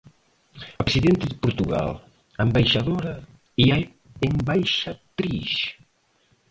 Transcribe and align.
A 0.79 0.83
presidente 0.83 1.27
de 1.27 1.35
Portugal, 1.35 2.03
a 2.39 2.43
embaixadora 2.43 3.13
e 3.55 3.65
a 3.71 3.77
embaixatriz. 4.27 5.77